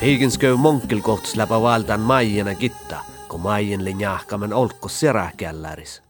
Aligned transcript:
Fiiginskö 0.00 0.56
monkelkohtus 0.56 1.36
läpä 1.36 1.60
valtan 1.60 2.00
maijana 2.00 2.54
kitta, 2.54 2.96
kun 3.28 3.40
maijen 3.40 3.84
linjahkamen 3.84 4.52
olkkus 4.52 5.00
seräkälläris. 5.00 6.02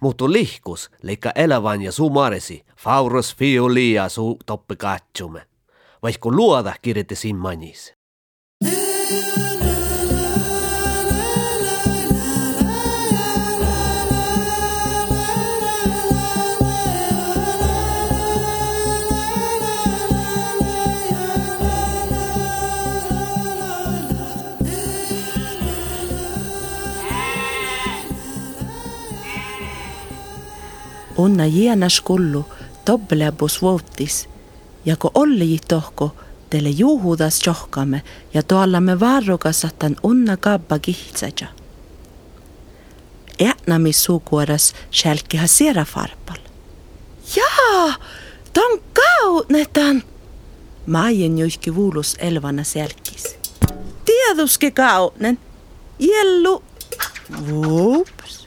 Mutta 0.00 0.32
lihkus, 0.32 0.90
leikka 1.02 1.32
elävän 1.34 1.82
ja 1.82 1.92
sumaresi, 1.92 2.64
faurus 2.76 3.36
fiulia 3.36 4.08
su 4.08 4.38
toppi 4.46 4.76
katsume. 4.76 5.46
Vaikka 6.02 6.28
luoda 6.28 6.74
kirjoitti 6.82 7.14
sin 7.14 7.36
manis. 7.36 7.94
Unna 31.22 31.46
jienas 31.46 32.00
kullu 32.00 32.44
tobbelebus 32.84 33.62
vuotis 33.62 34.28
ja 34.84 34.96
kun 34.96 35.10
olli 35.14 35.58
tohko 35.68 36.16
teille 36.50 36.68
juhudas 36.68 37.46
johkamme 37.46 38.02
ja 38.34 38.42
tuolla 38.42 38.80
me 38.80 39.00
varrukas 39.00 39.60
sattan 39.60 39.96
unna 40.02 40.36
kabba 40.36 40.78
kihtsäjä. 40.78 41.48
Äänämis 43.44 44.04
sukuoras 44.04 44.74
själkiha 44.90 45.46
siera 45.46 45.84
farpal. 45.84 46.36
Jaa, 47.36 47.94
ton 48.52 48.82
kautnetan. 48.92 50.02
Maien 50.86 51.38
juiski 51.38 51.74
vuulus 51.74 52.16
elvana 52.18 52.64
selkis. 52.64 53.36
Tieduske 54.04 54.70
kautnen. 54.70 55.38
Jellu. 55.98 56.62
Vups. 57.46 58.41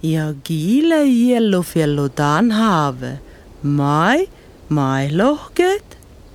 Jag 0.00 0.36
gillar 0.48 1.04
Yellowfjäll 1.04 1.98
och 1.98 2.10
Danhavet. 2.10 3.18
Mai, 3.60 4.28
hmm, 4.68 5.08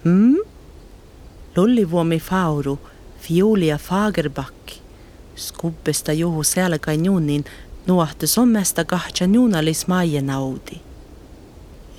Mm? 0.04 0.44
Lullivuomi 1.56 2.20
fauru, 2.20 2.78
Fiulia 3.20 3.78
Fagerback. 3.78 4.82
Skubbesta 5.36 6.14
juhu 6.14 6.44
selkain 6.44 7.06
junin 7.06 7.46
nuohte 7.88 8.28
sommesta 8.28 8.86
kahtsan 8.86 9.36
junalis 9.36 9.88
maienauti. 9.88 10.82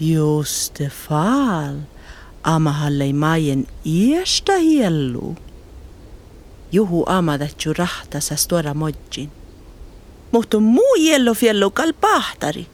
Juste 0.00 0.90
faal, 1.08 1.76
amahallei 2.42 3.12
maien 3.12 3.66
iestä 3.86 4.56
hiellu. 4.56 5.36
Juhu 6.72 7.04
amada 7.06 7.48
rahta 7.78 8.20
sa 8.20 8.36
stora 8.36 8.74
mojjin. 8.74 9.43
Mutta 10.34 10.60
muu 10.60 10.94
jellofjellu 10.98 11.70
kal 11.70 11.92
pahtari. 12.00 12.66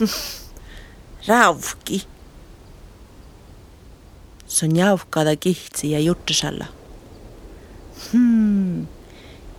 Rauvki. 1.28 2.02
Se 4.46 4.66
on 4.66 4.76
jauhkada 4.76 5.36
kihtsi 5.36 5.90
ja 5.90 5.98
juttusalla. 5.98 6.64
Hmm. 8.12 8.86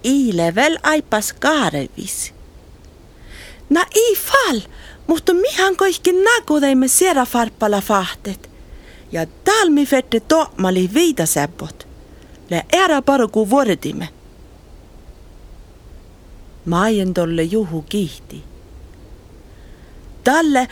Iile 0.05 0.55
väl 0.55 0.77
aipas 0.83 1.33
kaarevis. 1.33 2.33
Na 3.69 3.81
i 3.95 4.15
fall, 4.15 4.59
mutta 5.07 5.33
mihan 5.33 5.75
koikki 5.75 6.11
nakudaimme 6.11 6.87
siera 6.87 7.25
farppala 7.25 7.81
fahtet. 7.81 8.49
Ja 9.11 9.25
talmi 9.43 9.85
fette 9.85 10.19
tohmali 10.19 10.89
viidaseppot. 10.93 11.87
Le 12.49 12.65
ära 12.73 13.01
paruku 13.01 13.49
vuordimme. 16.65 16.69
Maien 16.69 17.13
tolle 17.13 17.43
juhu 17.43 17.81
kihti. 17.81 18.43
Talle 20.23 20.67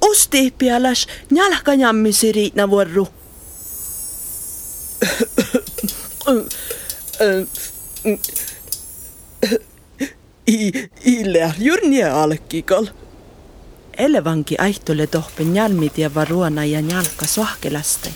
usti 0.00 0.54
pialas 0.58 1.06
njalkajammi 1.30 2.10
riitna 2.32 2.70
vuorru. 2.70 3.08
Ille 11.04 11.54
jyrnie 11.58 12.04
alkikal. 12.04 12.86
Elevanki 13.98 14.56
aihtule 14.58 15.06
tohpen 15.06 15.56
jalmit 15.56 15.98
ja 15.98 16.14
varuana 16.14 16.64
ja 16.64 16.80
njalka 16.80 17.26
sohkelasti. 17.26 18.10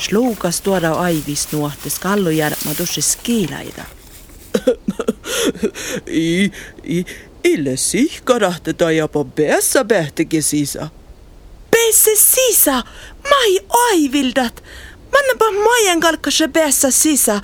Sluukas 0.00 0.60
tuoda 0.60 0.92
aivis 0.92 1.48
nuohtes 1.52 1.98
kallujärma 1.98 2.74
tussis 2.76 3.18
kiilaida. 3.22 3.84
I, 6.06 6.52
i, 6.84 7.04
ille 7.44 7.76
sihkarahteta 7.76 8.90
jopa 8.90 9.24
päässä 9.24 9.84
pähtikin 9.84 10.42
sisä. 10.42 10.88
Peesse 11.70 12.10
sisä, 12.14 12.82
mai 13.30 13.60
aivildat. 13.68 14.62
Mannapa 15.12 15.64
maien 15.64 16.00
kalkkassa 16.00 16.48
päässä 16.48 16.90
sisä. 16.90 17.40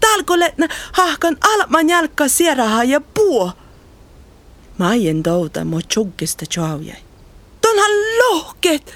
Talkoletna 0.00 0.68
hahkan 0.92 1.36
alman 1.40 1.88
jalkka 1.88 2.28
sieraha 2.28 2.84
ja 2.84 3.00
puo. 3.00 3.52
Maien 4.78 5.22
touta 5.22 5.64
mo 5.64 5.80
chuggista 5.80 6.46
chaujai. 6.46 6.98
Tonhan 7.60 7.90
lohket! 8.18 8.94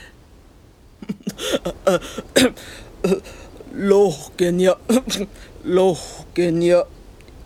Lohken 3.88 4.60
ja, 4.60 4.76
lohken 5.64 6.62
ja, 6.62 6.86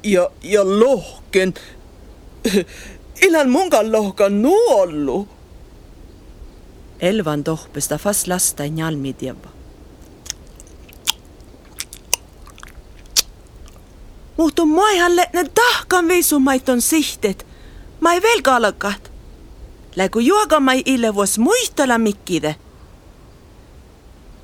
ja, 0.03 0.31
ja 0.43 0.81
lohken. 0.81 1.55
Ilän 3.23 3.51
munkan 3.51 3.93
lohkan 3.93 4.43
nuollu. 4.43 5.29
Elvan 7.01 7.45
tohpesta 7.45 7.99
fast 7.99 8.27
lastain 8.27 8.79
jalmitieva. 8.79 9.49
Mutta 14.37 14.65
maihalle 14.65 15.31
ne 15.33 15.45
tahkan 15.55 16.09
viisumaiton 16.09 16.81
sihtet. 16.81 17.47
Mai 18.01 18.23
velkalakat. 18.23 19.13
Läku 19.97 20.19
juoga 20.19 20.61
mai 20.61 20.83
ille 20.87 21.15
vuos 21.15 21.39
muistella 21.39 21.99
mikkide. 21.99 22.57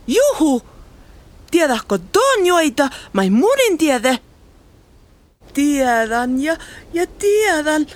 Juhu! 0.07 0.63
Tiedätkö 1.51 1.99
ton 2.13 2.47
joita 2.47 2.91
mai 3.13 3.31
munin 3.31 3.79
tiede? 3.79 4.19
Tiedän 5.59 6.43
ja, 6.43 6.57
ja 6.93 7.07
tiedän. 7.07 7.87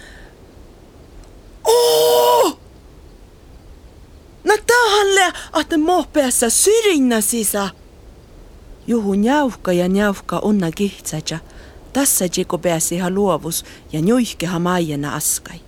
Oh! 1.64 2.58
No 4.44 4.54
tahalle, 4.66 5.32
että 5.60 5.78
mohpeassa 5.78 6.50
syrinnä 6.50 7.20
sisä. 7.20 7.70
Juhu 8.86 9.14
njauhka 9.14 9.72
ja 9.72 9.88
njauhka 9.88 10.38
onna 10.38 10.70
kihtsäjä. 10.70 11.38
Tässä 11.92 12.24
jiko 12.36 12.58
pääsi 12.58 12.94
ihan 12.94 13.14
luovus 13.14 13.64
ja 13.92 14.00
njuihkeha 14.00 14.58
maijena 14.58 15.14
askai. 15.14 15.60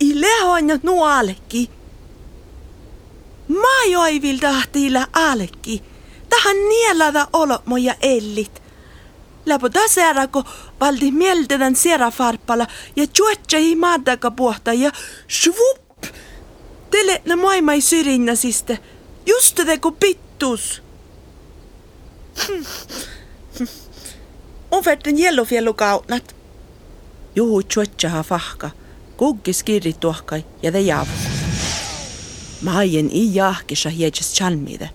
I 0.00 0.20
lehoanja 0.20 0.78
nualekki. 0.82 1.70
Mä 3.48 3.84
joivil 3.90 4.38
tahtiilla 4.38 5.06
alekki. 5.12 5.82
Tähän 6.28 6.56
nielada 6.68 7.28
olo 7.32 7.58
moja 7.64 7.94
ellit. 8.02 8.63
Läpö 9.46 9.70
tasärako 9.70 10.44
valdi 10.80 11.10
mieltedän 11.10 11.76
serafarpala 11.76 12.66
ja 12.96 13.06
tjuotja 13.06 13.58
hi 13.58 13.76
maadaka 13.76 14.30
puhta 14.30 14.72
ja 14.72 14.92
svup! 15.28 16.06
Tele 16.90 17.22
na 17.24 17.36
maailmai 17.36 17.80
syrinnäsistä. 17.80 18.78
Just 19.26 19.54
teko 19.66 19.92
pittus. 19.92 20.82
On 24.70 24.84
färden 24.84 25.18
jellofjellukautnat. 25.18 26.36
Juhu 27.36 27.62
tjuotjaha 27.62 28.22
fahka. 28.22 28.70
Kuggis 29.16 29.62
kirri 29.62 29.92
tuohkai 29.92 30.44
ja 30.62 30.72
te 30.72 30.80
jaavu. 30.80 31.10
Maien 32.62 33.10
i 33.12 33.34
jahkisa 33.34 33.88
hiedjas 33.88 34.34
chalmide. 34.34 34.90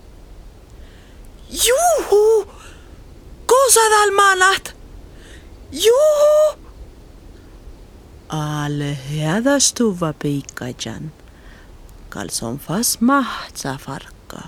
Juhu! 1.50 2.59
Kosadalmanat! 3.50 4.74
Juhu! 5.72 6.58
Ale 8.28 8.98
hädästuva 9.10 10.12
piikkajan. 10.12 11.12
Kalson 12.08 12.58
fas 12.58 13.00
mahtsa 13.00 13.78
farkka. 13.86 14.42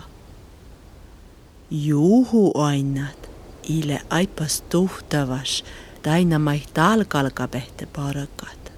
Juhu 1.71 2.53
ainat. 2.55 3.31
Ile 3.69 4.01
aipas 4.11 4.61
tuhtavas. 4.61 5.65
Taina 6.03 6.39
mai 6.39 6.63
talkalkapehte 6.75 7.87
parakat. 7.87 8.73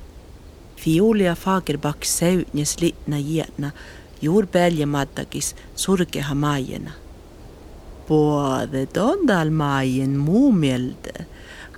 Fiulia 0.76 1.34
fagerbak 1.34 2.04
säytnes 2.04 2.80
litna 2.80 3.18
jätna 3.18 3.70
juur 4.22 4.46
pealjemattakis 4.46 5.56
surkeha 5.76 6.34
maajena. 6.34 6.90
Både 8.08 8.86
tondal 8.86 9.50
maien 9.50 10.16
muu 10.18 10.52
mielde, 10.52 11.26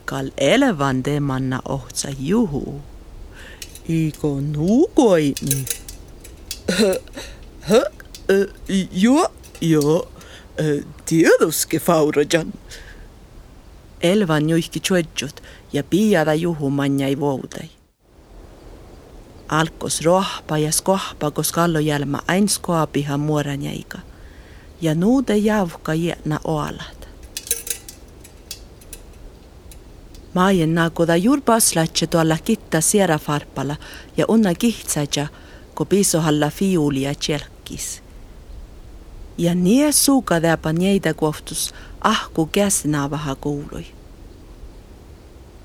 kal 0.04 0.30
elevan 0.36 1.02
temanna 1.02 1.60
ohtsa 1.68 2.08
juhu. 2.18 2.80
Iko 3.88 4.40
nuukoini. 4.40 5.64
Hä? 7.60 7.80
Jo, 8.92 9.30
jo. 9.60 10.08
Tiedoske 11.04 11.78
faurajan. 11.78 12.52
Elvan 14.00 14.50
juihki 14.50 14.80
tjuedjut 14.80 15.42
ja 15.72 15.84
piiada 15.84 16.34
juhu 16.34 16.70
manjai 16.70 17.20
voudai. 17.20 17.70
Alkos 19.48 20.00
rohpa 20.00 20.58
ja 20.58 20.72
skohpa, 20.72 21.30
kos 21.30 21.52
kallo 21.52 21.78
jälmä 21.78 22.18
ains 22.28 22.58
koapiha 22.58 23.18
muoranjaika. 23.18 23.98
Ja 24.80 24.94
nuude 24.94 25.36
javka 25.36 25.94
jäna 25.94 26.40
oalat. 26.44 27.08
Maajen 30.34 30.74
nakuda 30.74 31.16
juurpaslatse 31.16 32.06
tuolla 32.06 32.38
kitta 32.44 32.80
sierafarpala 32.80 33.76
ja 34.16 34.24
unna 34.28 34.54
kihtsaja, 34.54 35.26
ko 35.74 35.84
piisohalla 35.84 36.50
fiulia 36.50 37.14
tjelkkis. 37.14 38.02
Ja 39.38 39.54
nie 39.54 39.92
suuka 39.92 40.40
täpä 40.40 40.72
nieitä 40.72 41.14
kohtus 41.14 41.74
ahku 42.00 42.46
käsinaavaha 42.46 43.34
kuului. 43.34 43.86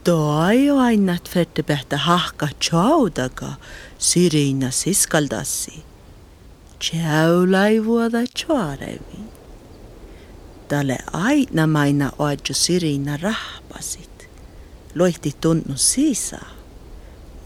Toi 0.04 0.70
aina 0.70 1.18
fette 1.30 1.64
behtä 1.64 1.98
hahka 1.98 2.48
chaudaga 2.60 3.54
sirina 3.98 4.72
siskaldassi. 4.72 5.91
Chaulai 6.82 7.86
vuoda 7.86 8.22
chuarevi. 8.38 9.20
Tälle 10.68 10.98
aina 11.14 11.68
maina 11.68 12.12
oadju 12.20 12.54
sirina 12.54 13.18
rahpasit. 13.18 14.30
Loihti 14.96 15.36
tunnu 15.42 15.76
sisä. 15.76 16.40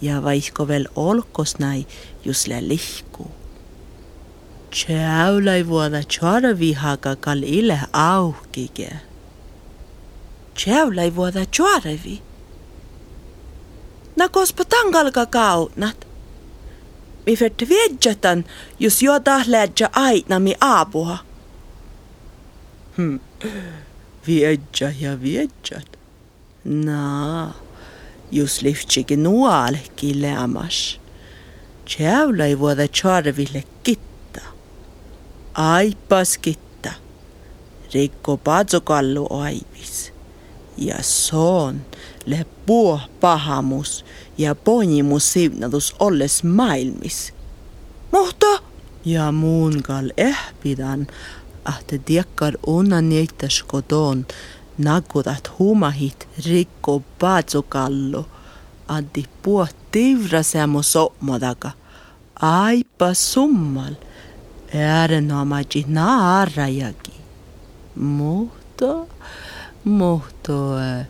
Ja 0.02 0.24
vaihko 0.24 0.68
vel 0.68 0.88
olkos 0.96 1.60
nai 1.60 1.88
jusle 2.26 2.68
lihku. 2.68 3.32
Chaulai 4.72 5.68
vuoda 5.68 6.04
chuarevi 6.04 6.74
haka 6.74 7.16
kal 7.16 7.44
ile 7.44 7.80
auhkige. 7.94 8.92
Chaulai 10.58 11.16
vuoda 11.16 11.46
chuarevi. 11.46 12.22
Na 14.16 14.30
kospa 14.30 14.66
tangalka 14.66 15.26
kaunat. 15.26 16.08
Mi 17.26 17.38
viedjatan, 17.70 18.46
jos 18.80 19.04
jota 19.04 19.42
lädja 19.48 19.90
aina 19.94 20.40
mi 20.40 20.56
aapuha. 20.62 21.18
Hm. 22.98 23.20
Viedja 24.28 24.92
ja 25.00 25.22
viedjat. 25.22 25.98
Na, 26.64 27.54
jos 28.32 28.62
liftsikki 28.62 29.18
nualki 29.18 30.22
lämas. 30.22 31.00
Tjävla 31.86 32.46
ei 32.46 32.60
vuoda 32.60 32.88
charville 32.88 33.64
kitta. 33.84 34.42
Aipas 35.54 36.38
kitta. 36.38 36.92
Rikko 37.94 38.38
patsokallu 38.38 39.28
aivis. 39.30 40.14
Ja 40.78 41.04
son 41.04 41.82
le 42.26 42.46
puo 42.66 43.00
pahamus 43.20 44.06
ja 44.38 44.56
ponimus 44.56 45.34
siivnatus 45.34 45.96
olles 46.00 46.44
maailmis. 46.44 47.34
Mutta 48.12 48.46
ja 49.06 49.32
muun 49.32 49.84
kal 49.84 50.12
ehpidan, 50.18 51.08
ahte 51.66 51.98
tiekkar 51.98 52.54
unna 52.68 53.02
niittäs 53.02 53.64
koton, 53.64 54.26
nakutat 54.78 55.52
humahit 55.60 56.28
rikko 56.46 57.04
paatsokallo, 57.20 58.26
addi 58.88 59.24
puo 59.44 59.68
tivrasemo 59.92 60.82
sopmodaka, 60.82 61.72
aipa 62.42 63.14
summal, 63.14 63.94
äärenomaji 64.74 65.86
naarajaki. 65.88 67.14
Mutta, 67.96 68.86
mutta, 69.84 70.54
äh, 71.00 71.08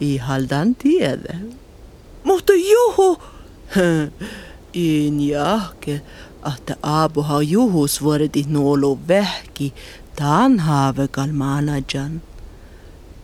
ihaldan 0.00 0.74
tiedä. 0.74 1.38
Mutta 2.24 2.52
juhu! 2.52 3.22
In 4.72 5.28
jahke, 5.28 6.02
että 6.54 6.76
aapuha 6.82 7.42
juhus 7.42 8.02
vuoriti 8.02 8.44
nuolu 8.48 8.98
vähki, 9.08 9.74
tan 10.16 10.58
haavekal 10.58 11.32
manajan. 11.32 12.22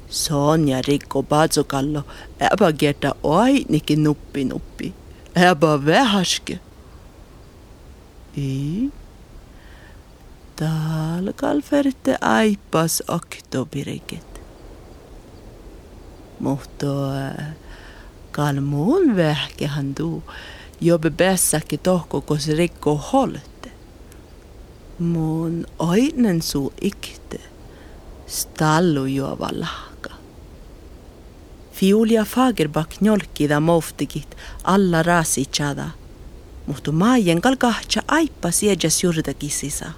Sonja 0.09 0.83
rikko 0.89 1.23
patsokallo, 1.23 2.03
äpä 2.43 2.73
kerta 2.73 3.15
oitnikin 3.23 4.05
nuppi 4.05 4.45
nuppi. 4.45 4.95
Äpä 5.37 5.87
vähäske. 5.87 6.59
I. 8.37 8.91
Talkal 10.57 11.61
ferte 11.63 12.17
aipas 12.21 13.03
oktobiriket. 13.09 14.34
Mutta 16.41 16.87
kal 18.33 18.61
muun 18.61 19.17
vähkehän 19.17 19.95
tuu, 19.95 20.23
jobe 20.81 21.11
bässäkin 21.11 21.81
tohko, 21.81 22.21
kos 22.21 22.49
rikko 22.49 22.97
holte. 22.97 23.71
Mun 24.99 25.67
oinen 25.79 26.43
suu 26.43 26.73
ikte, 26.81 27.41
stallu 28.27 29.07
juova 29.07 29.49
lahka. 29.53 30.11
Fiulia 31.73 32.25
Fagerbak 32.25 33.01
njolkida 33.01 33.61
moftigit 33.61 34.37
alla 34.65 35.03
rasitsada, 35.03 35.89
mutta 36.67 36.93
maajen 36.93 37.41
kal 37.41 37.57
kahtsa 37.57 38.03
aippa 38.09 38.51
siejas 38.51 39.05
jurdakisisa. 39.05 39.91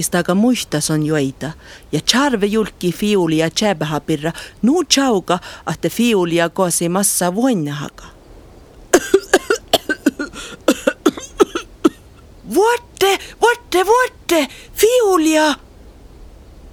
Vahkistaga 0.00 0.34
muistas 0.34 0.90
on 0.90 1.02
joita 1.06 1.52
ja 1.92 2.00
charve 2.00 2.46
julki 2.46 2.92
fiulia 2.92 3.50
tjäbähapirra 3.50 4.32
nuu 4.62 4.84
chauka, 4.84 5.38
että 5.72 5.88
fiulia 5.88 6.48
kosi 6.48 6.88
massa 6.88 7.34
vuonnahaga. 7.34 8.04
Vuotte, 12.54 13.18
vuotte, 13.40 13.86
vuotte, 13.86 14.48
fiulia! 14.72 15.54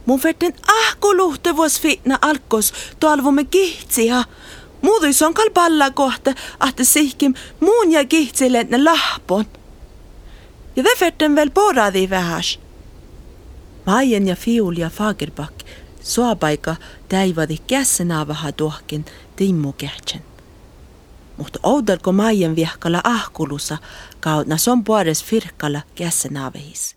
Mun 0.06 0.24
vetten 0.24 0.54
ahkoluhte 0.68 1.56
vuos 1.56 1.82
fitna 1.82 2.20
alkos 2.22 2.74
toalvumme 3.00 3.44
kihtsia. 3.44 4.24
Muutuis 4.82 5.22
on 5.22 5.34
kal 5.34 5.50
palla 5.54 5.92
kohta, 5.92 6.34
että 6.70 6.84
sihkim 6.84 7.34
muun 7.60 7.92
ja 7.92 8.06
kihtsille 8.06 8.68
lahpon. 8.84 9.46
Ja 10.76 10.84
te 10.84 10.90
vetten 11.00 11.36
vel 11.36 11.50
poradi 11.50 12.10
vähäs. 12.10 12.67
Maien 13.88 14.28
ja 14.28 14.36
Fiul 14.36 14.78
ja 14.78 14.90
Fagerbak 14.90 15.54
suopaika 16.02 16.76
täivadi 17.10 17.58
kässenaavaha 17.68 18.52
tuohkin 18.52 19.06
timmu 19.36 19.74
kähtsän. 19.74 20.22
Mutta 21.38 21.60
oudarko 21.64 22.12
Maien 22.12 22.56
viehkalla 22.56 23.02
ahkulusa 23.04 23.78
kautna 24.20 24.58
son 24.58 24.84
puores 24.84 25.24
firkkalla 25.24 25.82
kässenaavehis. 25.96 26.96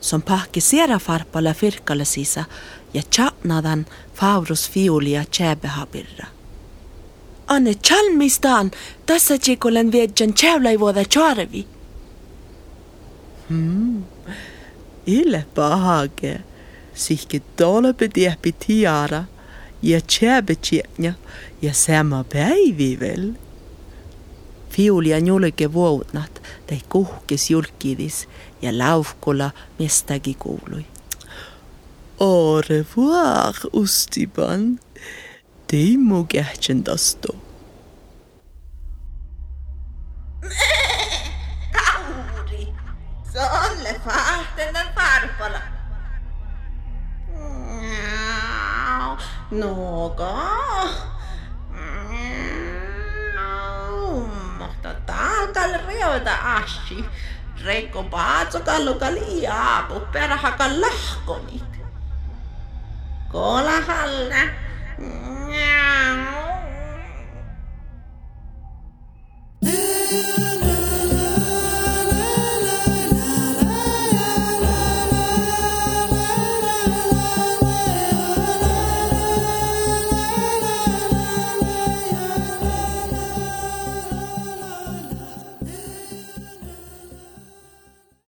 Son 0.00 0.22
pahki 0.22 0.60
sierafarpalla 0.60 1.54
firkkalla 1.54 2.04
sisa 2.04 2.44
ja 2.94 3.02
chatnadan 3.02 3.86
faurus 4.14 4.70
fiulia 4.70 5.24
tjäbehapirra. 5.30 6.26
Anne 7.46 7.74
chalmistaan, 7.74 8.70
tässä 9.06 9.38
tsikolen 9.38 9.92
viedjan 9.92 10.34
tjävlai 10.34 10.80
vuoda 10.80 11.04
tjaarevi. 11.04 11.66
Hmm. 13.48 14.15
Ille 15.06 15.44
pahake. 15.54 16.40
Sihke 16.94 17.40
tolpe 17.56 18.08
tiehpi 18.08 18.52
tiara. 18.52 19.24
Ja 19.82 20.00
tjäbe 20.00 20.54
tjäpnja. 20.54 21.12
Ja 21.62 21.72
sama 21.72 22.24
päivi 22.24 23.00
vel. 23.00 23.32
Fiulia 24.70 25.20
njulke 25.20 25.72
vuotnat, 25.72 26.42
tai 26.66 26.80
kuhkes 26.88 27.50
julkidis 27.50 28.28
ja 28.62 28.78
laufkolla 28.78 29.50
mestagi 29.78 30.34
kuului. 30.34 30.86
Au 32.20 32.60
revoir, 32.68 33.54
Ustiban. 33.72 34.80
Teimo 35.66 36.24
kähtsän 36.24 36.84
No, 49.56 49.66
Några... 49.66 50.42
Mutta 54.58 54.88
mm, 54.88 54.96
taakal 55.06 55.72
reuta 55.86 56.34
ashi. 56.56 57.04
Reiko 57.64 58.02
paatsokalluka 58.02 59.10
liaapu 59.10 60.00
perhaka 60.12 60.68
lahkonit. 60.68 61.72
Kolahalla. 63.32 64.42
Miau. 65.48 66.36